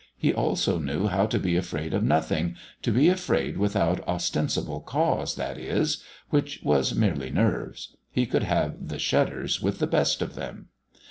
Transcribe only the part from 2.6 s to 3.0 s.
to